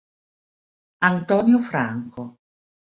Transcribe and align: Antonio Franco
Antonio 1.11 1.61
Franco 1.61 2.41